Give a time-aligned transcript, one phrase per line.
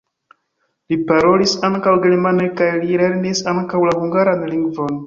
[0.93, 4.97] Li parolis ankaŭ germane kaj li lernis ankaŭ la hungaran lingvon.